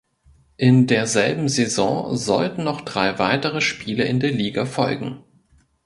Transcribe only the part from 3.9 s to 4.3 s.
in